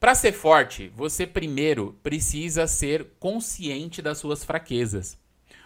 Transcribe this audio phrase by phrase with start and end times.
[0.00, 5.18] Para ser forte, você primeiro precisa ser consciente das suas fraquezas.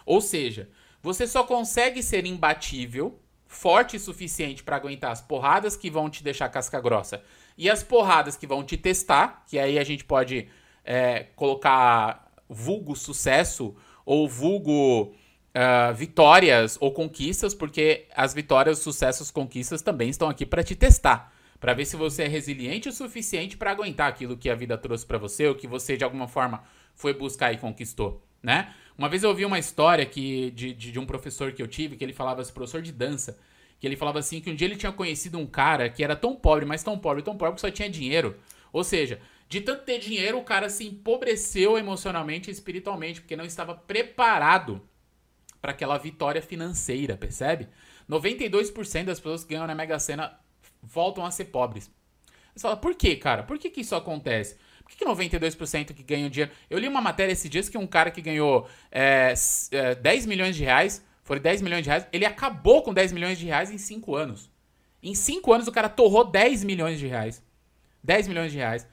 [0.05, 0.69] Ou seja,
[1.01, 3.17] você só consegue ser imbatível,
[3.47, 7.23] forte o suficiente para aguentar as porradas que vão te deixar casca grossa
[7.57, 10.49] e as porradas que vão te testar, que aí a gente pode
[10.83, 13.73] é, colocar vulgo sucesso
[14.05, 15.13] ou vulgo
[15.55, 21.33] uh, vitórias ou conquistas, porque as vitórias, sucessos, conquistas também estão aqui para te testar,
[21.59, 25.05] para ver se você é resiliente o suficiente para aguentar aquilo que a vida trouxe
[25.05, 28.73] para você ou que você de alguma forma foi buscar e conquistou, né?
[28.97, 31.97] Uma vez eu ouvi uma história que, de, de, de um professor que eu tive,
[31.97, 33.37] que ele falava, esse professor de dança,
[33.79, 36.35] que ele falava assim que um dia ele tinha conhecido um cara que era tão
[36.35, 38.37] pobre, mas tão pobre, tão pobre que só tinha dinheiro.
[38.71, 43.45] Ou seja, de tanto ter dinheiro, o cara se empobreceu emocionalmente e espiritualmente, porque não
[43.45, 44.81] estava preparado
[45.61, 47.67] para aquela vitória financeira, percebe?
[48.09, 50.39] 92% das pessoas que ganham na Mega Sena
[50.85, 51.89] voltam a ser pobres.
[52.55, 53.43] Você fala, por que, cara?
[53.43, 54.55] Por que, que isso acontece?
[54.83, 56.51] Por que, que 92% que ganham dinheiro?
[56.69, 59.33] Eu li uma matéria esses dias que um cara que ganhou é,
[59.71, 63.37] é, 10 milhões de reais, foi 10 milhões de reais, ele acabou com 10 milhões
[63.37, 64.51] de reais em 5 anos.
[65.01, 67.43] Em 5 anos o cara torrou 10 milhões de reais.
[68.03, 68.87] 10 milhões de reais.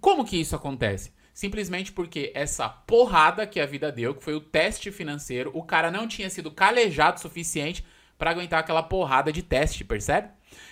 [0.00, 1.12] Como que isso acontece?
[1.32, 5.90] Simplesmente porque essa porrada que a vida deu, que foi o teste financeiro, o cara
[5.90, 7.84] não tinha sido calejado o suficiente
[8.18, 10.28] para aguentar aquela porrada de teste, percebe?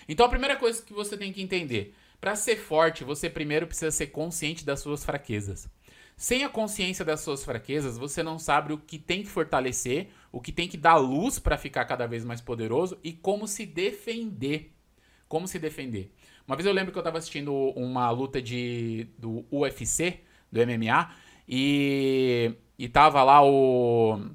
[0.08, 3.90] Então a primeira coisa que você tem que entender, para ser forte, você primeiro precisa
[3.90, 5.68] ser consciente das suas fraquezas.
[6.16, 10.40] Sem a consciência das suas fraquezas, você não sabe o que tem que fortalecer, o
[10.40, 14.72] que tem que dar luz para ficar cada vez mais poderoso e como se defender.
[15.28, 16.10] Como se defender.
[16.46, 21.10] Uma vez eu lembro que eu estava assistindo uma luta de do UFC, do MMA,
[21.46, 24.30] e, e tava lá o,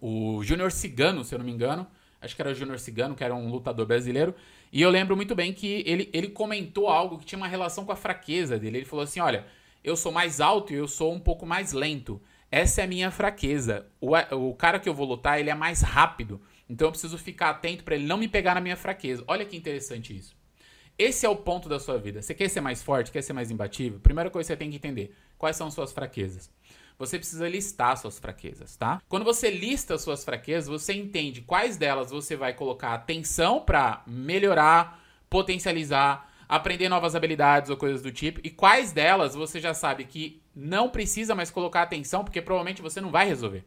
[0.00, 1.86] o Júnior Cigano, se eu não me engano.
[2.20, 4.34] Acho que era o Júnior Cigano, que era um lutador brasileiro.
[4.72, 7.92] E eu lembro muito bem que ele, ele comentou algo que tinha uma relação com
[7.92, 8.78] a fraqueza dele.
[8.78, 9.46] Ele falou assim: olha,
[9.84, 12.20] eu sou mais alto e eu sou um pouco mais lento.
[12.50, 13.86] Essa é a minha fraqueza.
[14.00, 16.40] O, o cara que eu vou lutar, ele é mais rápido.
[16.68, 19.22] Então eu preciso ficar atento para ele não me pegar na minha fraqueza.
[19.26, 20.36] Olha que interessante isso.
[20.98, 22.20] Esse é o ponto da sua vida.
[22.20, 24.00] Você quer ser mais forte, quer ser mais imbatível?
[24.00, 26.50] Primeira coisa que você tem que entender: quais são suas fraquezas.
[26.98, 29.00] Você precisa listar suas fraquezas, tá?
[29.08, 35.00] Quando você lista suas fraquezas, você entende quais delas você vai colocar atenção para melhorar,
[35.30, 40.42] potencializar, aprender novas habilidades ou coisas do tipo, e quais delas você já sabe que
[40.54, 43.64] não precisa mais colocar atenção porque provavelmente você não vai resolver.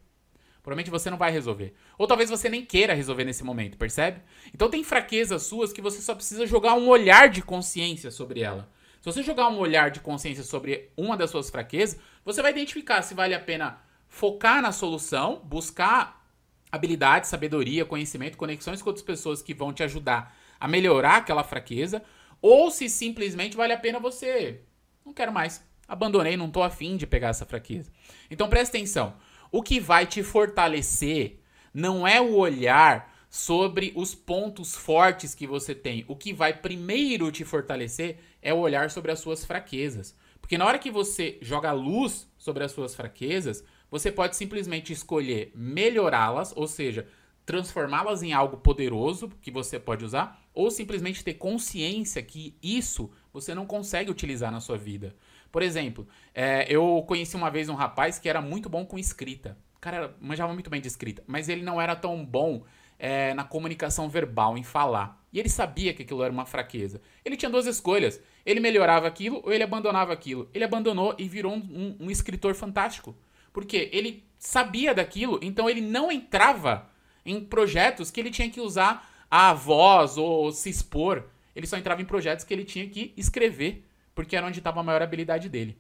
[0.62, 1.74] Provavelmente você não vai resolver.
[1.98, 4.22] Ou talvez você nem queira resolver nesse momento, percebe?
[4.54, 8.70] Então tem fraquezas suas que você só precisa jogar um olhar de consciência sobre ela.
[9.02, 13.02] Se você jogar um olhar de consciência sobre uma das suas fraquezas, você vai identificar
[13.02, 16.24] se vale a pena focar na solução, buscar
[16.72, 22.04] habilidade, sabedoria, conhecimento, conexões com outras pessoas que vão te ajudar a melhorar aquela fraqueza,
[22.42, 24.62] ou se simplesmente vale a pena você
[25.06, 27.92] não quero mais, abandonei, não tô afim de pegar essa fraqueza.
[28.30, 29.16] Então presta atenção.
[29.52, 31.40] O que vai te fortalecer
[31.74, 36.06] não é o olhar sobre os pontos fortes que você tem.
[36.08, 40.16] O que vai primeiro te fortalecer é o olhar sobre as suas fraquezas.
[40.40, 45.52] Porque na hora que você joga luz sobre as suas fraquezas, você pode simplesmente escolher
[45.56, 47.08] melhorá-las, ou seja,
[47.46, 53.54] transformá-las em algo poderoso que você pode usar, ou simplesmente ter consciência que isso você
[53.54, 55.16] não consegue utilizar na sua vida.
[55.52, 59.58] Por exemplo, é, eu conheci uma vez um rapaz que era muito bom com escrita.
[59.76, 62.64] O cara manjava muito bem de escrita, mas ele não era tão bom
[63.04, 65.20] é, na comunicação verbal, em falar.
[65.34, 67.02] E ele sabia que aquilo era uma fraqueza.
[67.26, 68.22] Ele tinha duas escolhas.
[68.46, 70.48] Ele melhorava aquilo ou ele abandonava aquilo.
[70.54, 71.58] Ele abandonou e virou um,
[72.00, 73.16] um, um escritor fantástico.
[73.52, 76.90] Porque ele sabia daquilo, então ele não entrava
[77.26, 81.24] em projetos que ele tinha que usar a voz ou se expor.
[81.56, 83.84] Ele só entrava em projetos que ele tinha que escrever
[84.14, 85.76] porque era onde estava a maior habilidade dele.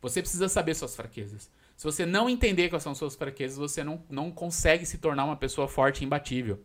[0.00, 1.50] Você precisa saber suas fraquezas.
[1.76, 5.36] Se você não entender quais são suas fraquezas, você não, não consegue se tornar uma
[5.36, 6.64] pessoa forte e imbatível.